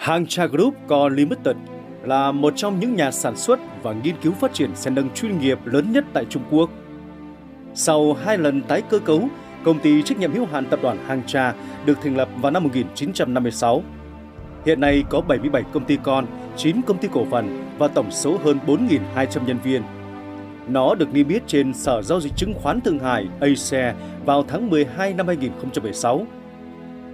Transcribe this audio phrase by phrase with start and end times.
[0.00, 1.56] Hangcha Group Co Limited
[2.02, 5.38] là một trong những nhà sản xuất và nghiên cứu phát triển xe nâng chuyên
[5.38, 6.70] nghiệp lớn nhất tại Trung Quốc.
[7.74, 9.28] Sau hai lần tái cơ cấu,
[9.64, 11.54] công ty trách nhiệm hữu hạn tập đoàn Hangcha
[11.86, 13.82] được thành lập vào năm 1956.
[14.66, 16.26] Hiện nay có 77 công ty con,
[16.56, 19.82] 9 công ty cổ phần và tổng số hơn 4.200 nhân viên.
[20.68, 23.94] Nó được niêm yết trên Sở Giao dịch Chứng khoán Thượng Hải A-share
[24.24, 26.26] vào tháng 12 năm 2016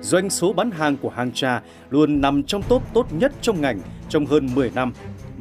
[0.01, 3.81] doanh số bán hàng của Hang Cha luôn nằm trong top tốt nhất trong ngành
[4.09, 4.93] trong hơn 10 năm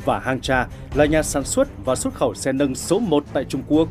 [0.05, 3.45] và Hang Cha là nhà sản xuất và xuất khẩu xe nâng số 1 tại
[3.49, 3.89] Trung Quốc.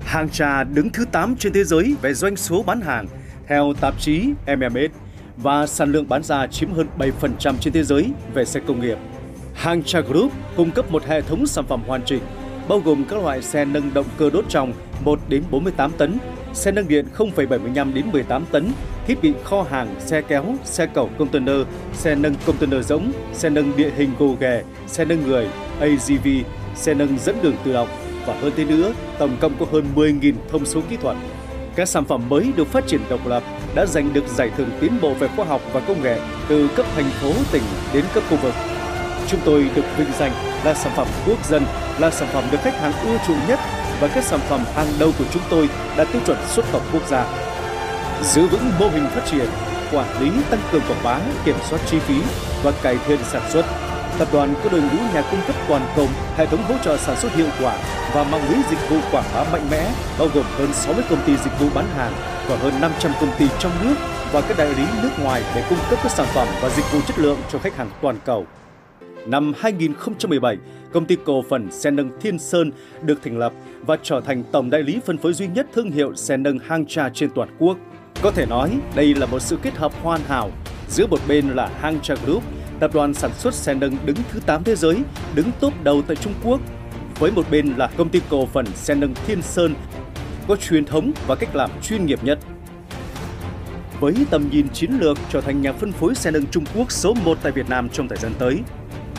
[0.00, 3.06] Hang Cha đứng thứ 8 trên thế giới về doanh số bán hàng
[3.46, 4.90] theo tạp chí MMS
[5.36, 8.98] và sản lượng bán ra chiếm hơn 7% trên thế giới về xe công nghiệp.
[9.54, 12.22] Hang Cha Group cung cấp một hệ thống sản phẩm hoàn chỉnh
[12.68, 14.72] bao gồm các loại xe nâng động cơ đốt trong
[15.04, 16.18] 1 đến 48 tấn,
[16.54, 18.72] xe nâng điện 0,75 đến 18 tấn,
[19.06, 21.56] thiết bị kho hàng, xe kéo, xe cẩu container,
[21.92, 25.48] xe nâng container rỗng, xe nâng địa hình gồ ghề, xe nâng người,
[25.80, 26.28] AGV,
[26.74, 27.88] xe nâng dẫn đường tự động
[28.26, 31.16] và hơn thế nữa, tổng cộng có hơn 10.000 thông số kỹ thuật.
[31.76, 33.42] Các sản phẩm mới được phát triển độc lập
[33.74, 36.86] đã giành được giải thưởng tiến bộ về khoa học và công nghệ từ cấp
[36.94, 37.62] thành phố, tỉnh
[37.94, 38.54] đến cấp khu vực.
[39.28, 40.32] Chúng tôi được vinh danh
[40.64, 41.62] là sản phẩm quốc dân,
[41.98, 43.58] là sản phẩm được khách hàng ưa chuộng nhất
[44.02, 47.08] và các sản phẩm hàng đầu của chúng tôi đạt tiêu chuẩn xuất khẩu quốc
[47.08, 47.26] gia.
[48.22, 49.46] Giữ vững mô hình phát triển,
[49.92, 52.22] quản lý tăng cường quảng bá, kiểm soát chi phí
[52.62, 53.66] và cải thiện sản xuất.
[54.18, 57.16] Tập đoàn có đội ngũ nhà cung cấp toàn cầu, hệ thống hỗ trợ sản
[57.16, 57.76] xuất hiệu quả
[58.14, 61.36] và mạng lưới dịch vụ quảng bá mạnh mẽ, bao gồm hơn 60 công ty
[61.36, 62.12] dịch vụ bán hàng
[62.48, 63.94] và hơn 500 công ty trong nước
[64.32, 67.00] và các đại lý nước ngoài để cung cấp các sản phẩm và dịch vụ
[67.06, 68.46] chất lượng cho khách hàng toàn cầu.
[69.26, 70.56] Năm 2017,
[70.92, 72.70] công ty cổ phần xe nâng Thiên Sơn
[73.02, 73.52] được thành lập
[73.86, 76.86] và trở thành tổng đại lý phân phối duy nhất thương hiệu xe nâng hang
[76.86, 77.78] trà trên toàn quốc.
[78.22, 80.50] Có thể nói, đây là một sự kết hợp hoàn hảo
[80.88, 82.42] giữa một bên là Hang Cha Group,
[82.80, 84.96] tập đoàn sản xuất xe nâng đứng thứ 8 thế giới,
[85.34, 86.60] đứng top đầu tại Trung Quốc,
[87.18, 89.74] với một bên là công ty cổ phần xe nâng Thiên Sơn,
[90.48, 92.38] có truyền thống và cách làm chuyên nghiệp nhất.
[94.00, 97.14] Với tầm nhìn chiến lược trở thành nhà phân phối xe nâng Trung Quốc số
[97.24, 98.58] 1 tại Việt Nam trong thời gian tới,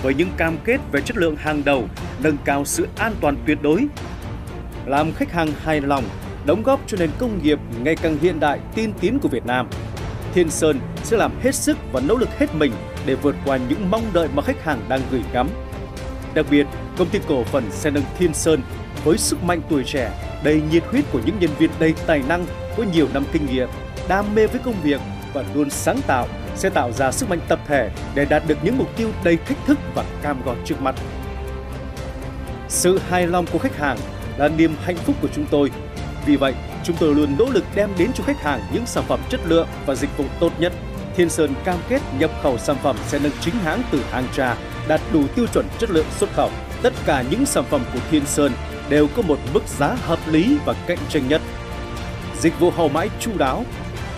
[0.04, 1.88] với những cam kết về chất lượng hàng đầu,
[2.24, 3.88] nâng cao sự an toàn tuyệt đối,
[4.86, 6.04] làm khách hàng hài lòng,
[6.46, 9.68] đóng góp cho nền công nghiệp ngày càng hiện đại tiên tiến của Việt Nam.
[10.34, 12.72] Thiên Sơn sẽ làm hết sức và nỗ lực hết mình
[13.06, 15.50] để vượt qua những mong đợi mà khách hàng đang gửi gắm.
[16.34, 18.62] Đặc biệt, công ty cổ phần xe nâng Thiên Sơn
[19.04, 20.12] với sức mạnh tuổi trẻ,
[20.44, 22.46] đầy nhiệt huyết của những nhân viên đầy tài năng
[22.78, 23.70] có nhiều năm kinh nghiệm,
[24.08, 25.02] đam mê với công việc
[25.34, 28.78] và luôn sáng tạo sẽ tạo ra sức mạnh tập thể để đạt được những
[28.78, 30.96] mục tiêu đầy thách thức và cam go trước mắt.
[32.70, 33.98] Sự hài lòng của khách hàng
[34.38, 35.72] là niềm hạnh phúc của chúng tôi.
[36.26, 36.54] Vì vậy,
[36.84, 39.68] chúng tôi luôn nỗ lực đem đến cho khách hàng những sản phẩm chất lượng
[39.86, 40.74] và dịch vụ tốt nhất.
[41.16, 44.56] Thiên Sơn cam kết nhập khẩu sản phẩm sẽ nâng chính hãng từ hàng trà
[44.88, 46.50] đạt đủ tiêu chuẩn chất lượng xuất khẩu.
[46.82, 48.52] Tất cả những sản phẩm của Thiên Sơn
[48.90, 51.42] đều có một mức giá hợp lý và cạnh tranh nhất.
[52.40, 53.64] Dịch vụ hậu mãi chu đáo,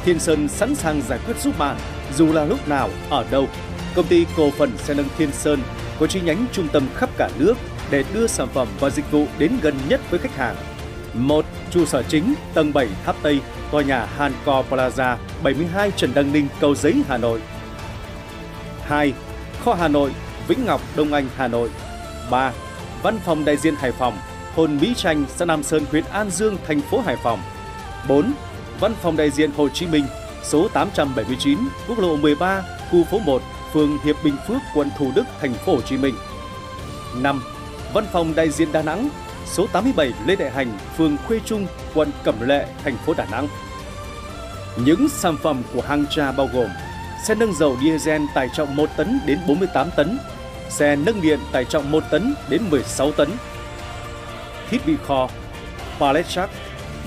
[0.06, 1.76] Thiên Sơn sẵn sàng giải quyết giúp bạn
[2.18, 3.48] dù là lúc nào, ở đâu.
[3.96, 5.60] Công ty cổ phần xe nâng Thiên Sơn
[6.00, 7.54] có chi nhánh trung tâm khắp cả nước
[7.90, 10.56] để đưa sản phẩm và dịch vụ đến gần nhất với khách hàng.
[11.14, 13.40] Một Trụ sở chính tầng 7 Tháp Tây,
[13.72, 17.42] tòa nhà Hanco Plaza, 72 Trần Đăng Ninh, Cầu Giấy, Hà Nội.
[18.84, 19.14] 2.
[19.66, 20.12] Kho Hà Nội,
[20.48, 21.70] Vĩnh Ngọc, Đông Anh, Hà Nội.
[22.32, 22.52] 3.
[23.04, 24.18] Văn phòng đại diện Hải Phòng,
[24.56, 27.40] thôn Mỹ Tranh, xã Nam Sơn, huyện An Dương, thành phố Hải Phòng.
[28.08, 28.34] 4.
[28.80, 30.06] Văn phòng đại diện Hồ Chí Minh,
[30.46, 31.58] số 879,
[31.88, 33.42] quốc lộ 13, khu phố 1,
[33.74, 36.16] phường Hiệp Bình Phước, quận Thủ Đức, thành phố Hồ Chí Minh.
[37.16, 37.44] 5.
[37.94, 39.10] Văn phòng đại diện Đà Nẵng,
[39.46, 43.48] số 87 Lê Đại Hành, phường Khuê Trung, quận Cẩm Lệ, thành phố Đà Nẵng.
[44.86, 46.70] Những sản phẩm của hang trà bao gồm
[47.24, 50.18] xe nâng dầu diesel tải trọng 1 tấn đến 48 tấn,
[50.70, 53.30] xe nâng điện tải trọng 1 tấn đến 16 tấn,
[54.70, 55.30] thiết bị kho,
[56.00, 56.48] pallet jack,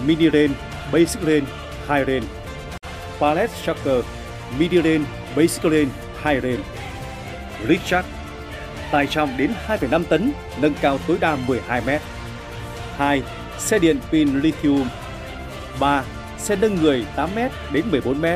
[0.07, 0.53] mini rain,
[0.93, 1.45] basic rain,
[1.89, 2.23] high rain
[3.21, 4.03] pallet jacker,
[4.59, 5.05] Media Lane,
[5.37, 5.91] basic Lane,
[6.25, 6.63] high Lane.
[7.69, 8.09] Richard
[8.91, 12.03] tải trọng đến 2,5 tấn, nâng cao tối đa 12 mét.
[12.97, 13.23] 2.
[13.59, 14.89] Xe điện pin lithium.
[15.81, 16.03] 3.
[16.39, 17.39] Xe nâng người 8 m
[17.73, 18.27] đến 14 m.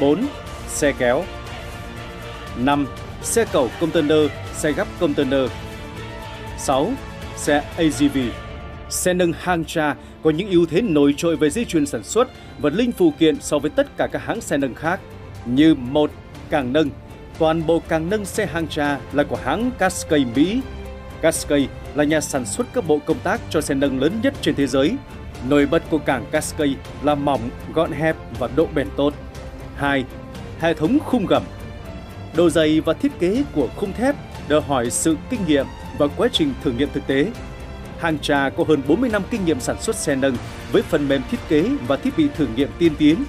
[0.00, 0.26] 4.
[0.68, 1.24] Xe kéo.
[2.56, 2.86] 5.
[3.22, 5.50] Xe cầu container, xe gấp container.
[6.58, 6.92] 6.
[7.36, 8.18] Xe AGV.
[8.90, 12.28] Xe nâng hang cha có những ưu thế nổi trội về dây chuyền sản xuất,
[12.58, 15.00] vật linh phụ kiện so với tất cả các hãng xe nâng khác
[15.46, 16.10] như một
[16.50, 16.90] càng nâng
[17.38, 20.60] Toàn bộ càng nâng xe hang cha là của hãng Cascade Mỹ.
[21.20, 24.54] Cascade là nhà sản xuất các bộ công tác cho xe nâng lớn nhất trên
[24.54, 24.96] thế giới.
[25.48, 27.40] Nổi bật của cảng Cascade là mỏng,
[27.74, 29.14] gọn hẹp và độ bền tốt.
[29.76, 30.04] 2.
[30.60, 31.42] Hệ thống khung gầm
[32.36, 34.14] Độ dày và thiết kế của khung thép
[34.48, 35.66] đòi hỏi sự kinh nghiệm
[35.98, 37.26] và quá trình thử nghiệm thực tế.
[38.00, 40.36] Hàng trà có hơn 40 năm kinh nghiệm sản xuất xe nâng
[40.72, 43.24] với phần mềm thiết kế và thiết bị thử nghiệm tiên tiến.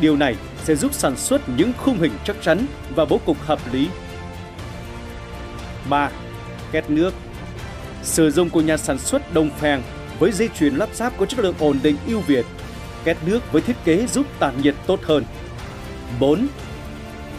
[0.00, 3.58] Điều này sẽ giúp sản xuất những khung hình chắc chắn và bố cục hợp
[3.72, 3.88] lý.
[5.90, 6.10] 3.
[6.72, 7.14] Két nước
[8.02, 9.82] Sử dụng của nhà sản xuất Đông Phèn
[10.18, 12.46] với dây chuyền lắp ráp có chất lượng ổn định ưu việt.
[13.04, 15.24] Két nước với thiết kế giúp tản nhiệt tốt hơn.
[16.20, 16.46] 4.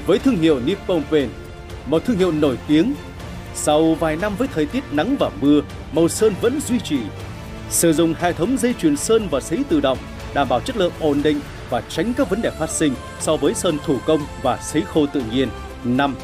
[0.05, 1.29] Với thương hiệu Nippon Paint,
[1.85, 2.93] một thương hiệu nổi tiếng,
[3.55, 5.61] sau vài năm với thời tiết nắng và mưa,
[5.91, 6.99] màu sơn vẫn duy trì.
[7.69, 9.97] Sử dụng hệ thống dây chuyền sơn và sấy tự động,
[10.33, 11.39] đảm bảo chất lượng ổn định
[11.69, 15.05] và tránh các vấn đề phát sinh so với sơn thủ công và sấy khô
[15.05, 15.49] tự nhiên.
[15.83, 16.15] 5.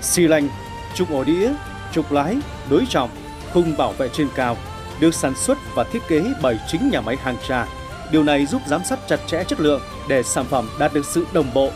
[0.00, 0.48] Xi lanh,
[0.94, 1.52] trục ổ đĩa,
[1.92, 2.36] trục lái,
[2.70, 3.10] đối trọng,
[3.52, 4.56] khung bảo vệ trên cao,
[5.00, 7.66] được sản xuất và thiết kế bởi chính nhà máy hàng trà.
[8.12, 11.26] Điều này giúp giám sát chặt chẽ chất lượng để sản phẩm đạt được sự
[11.32, 11.70] đồng bộ.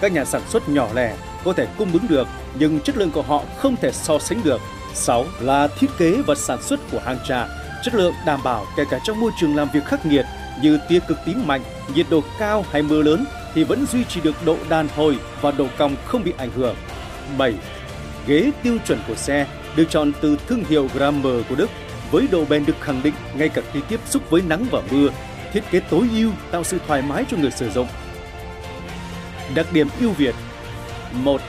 [0.00, 2.28] Các nhà sản xuất nhỏ lẻ có thể cung ứng được
[2.58, 4.60] nhưng chất lượng của họ không thể so sánh được.
[4.94, 7.46] 6 là thiết kế và sản xuất của hàng trà,
[7.84, 10.24] chất lượng đảm bảo kể cả trong môi trường làm việc khắc nghiệt
[10.62, 11.62] như tia cực tím mạnh,
[11.94, 15.50] nhiệt độ cao hay mưa lớn thì vẫn duy trì được độ đàn hồi và
[15.50, 16.76] độ cong không bị ảnh hưởng.
[17.38, 17.54] 7.
[18.26, 19.46] Ghế tiêu chuẩn của xe
[19.76, 21.70] được chọn từ thương hiệu Grammer của Đức
[22.10, 25.08] với độ bền được khẳng định ngay cả khi tiếp xúc với nắng và mưa,
[25.52, 27.86] thiết kế tối ưu tạo sự thoải mái cho người sử dụng.
[29.54, 30.34] Đặc điểm ưu việt
[31.12, 31.40] 1.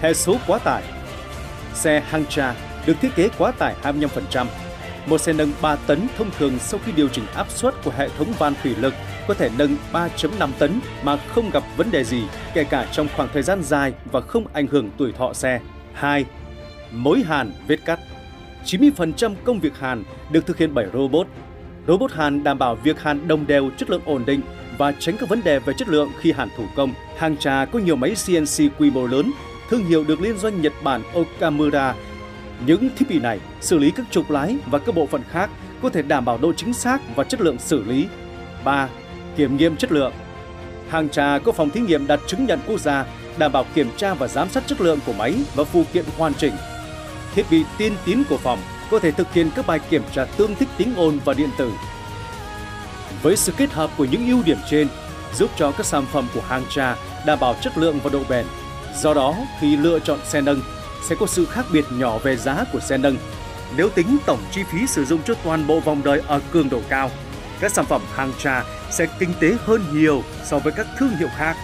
[0.00, 0.82] Hệ số quá tải
[1.74, 2.54] Xe Hangcha
[2.86, 4.46] được thiết kế quá tải 25%.
[5.06, 8.08] Một xe nâng 3 tấn thông thường sau khi điều chỉnh áp suất của hệ
[8.18, 8.94] thống van thủy lực
[9.28, 12.22] có thể nâng 3.5 tấn mà không gặp vấn đề gì,
[12.54, 15.60] kể cả trong khoảng thời gian dài và không ảnh hưởng tuổi thọ xe.
[15.92, 16.24] 2.
[16.92, 18.00] Mối hàn vết cắt
[18.64, 21.26] 90% công việc hàn được thực hiện bởi robot.
[21.86, 24.40] Robot hàn đảm bảo việc hàn đồng đều chất lượng ổn định
[24.78, 26.94] và tránh các vấn đề về chất lượng khi hàn thủ công.
[27.18, 29.32] Hàng trà có nhiều máy CNC quy mô lớn,
[29.70, 31.94] thương hiệu được liên doanh Nhật Bản Okamura.
[32.66, 35.50] Những thiết bị này xử lý các trục lái và các bộ phận khác
[35.82, 38.06] có thể đảm bảo độ chính xác và chất lượng xử lý.
[38.64, 38.88] 3.
[39.36, 40.12] Kiểm nghiệm chất lượng
[40.88, 43.04] Hàng trà có phòng thí nghiệm đạt chứng nhận quốc gia
[43.38, 46.34] đảm bảo kiểm tra và giám sát chất lượng của máy và phụ kiện hoàn
[46.34, 46.52] chỉnh.
[47.34, 48.58] Thiết bị tiên tiến của phòng
[48.90, 51.72] có thể thực hiện các bài kiểm tra tương thích tiếng ồn và điện tử.
[53.22, 54.88] Với sự kết hợp của những ưu điểm trên,
[55.34, 56.96] giúp cho các sản phẩm của hàng trà
[57.26, 58.46] đảm bảo chất lượng và độ bền.
[59.02, 60.60] Do đó, khi lựa chọn xe nâng,
[61.08, 63.16] sẽ có sự khác biệt nhỏ về giá của xe nâng.
[63.76, 66.80] Nếu tính tổng chi phí sử dụng cho toàn bộ vòng đời ở cường độ
[66.88, 67.10] cao,
[67.60, 71.28] các sản phẩm hàng trà sẽ kinh tế hơn nhiều so với các thương hiệu
[71.36, 71.56] khác.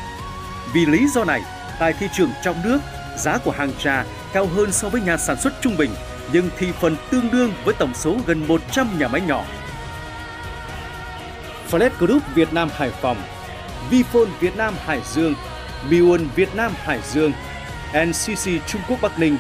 [0.75, 1.43] Vì lý do này,
[1.79, 2.79] tại thị trường trong nước,
[3.19, 5.91] giá của hàng trà cao hơn so với nhà sản xuất trung bình,
[6.33, 9.45] nhưng thị phần tương đương với tổng số gần 100 nhà máy nhỏ.
[11.71, 13.17] Flash Group Việt Nam Hải Phòng,
[13.91, 15.35] Vifone Việt Nam Hải Dương,
[15.91, 17.33] Miun Việt Nam Hải Dương,
[18.07, 19.37] NCC Trung Quốc Bắc Ninh,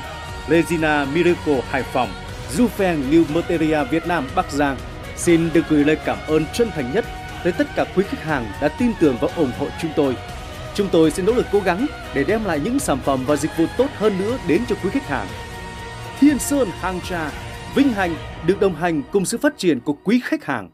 [0.48, 2.08] Regina Miracle Hải Phòng,
[2.56, 4.76] Zufeng New Materia Việt Nam Bắc Giang
[5.16, 7.04] xin được gửi lời cảm ơn chân thành nhất
[7.44, 10.16] tới tất cả quý khách hàng đã tin tưởng và ủng hộ chúng tôi.
[10.74, 13.50] Chúng tôi sẽ nỗ lực cố gắng để đem lại những sản phẩm và dịch
[13.58, 15.26] vụ tốt hơn nữa đến cho quý khách hàng.
[16.20, 17.30] Thiên Sơn Hàng Trà,
[17.74, 18.14] vinh hạnh
[18.46, 20.70] được đồng hành cùng sự phát triển của quý khách hàng.